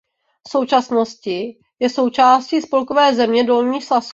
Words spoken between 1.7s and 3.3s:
je součástí spolkové